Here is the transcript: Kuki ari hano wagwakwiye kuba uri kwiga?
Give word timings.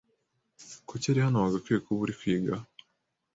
Kuki 0.87 1.05
ari 1.11 1.21
hano 1.25 1.37
wagwakwiye 1.37 1.79
kuba 1.85 1.99
uri 2.01 2.13
kwiga? 2.19 2.53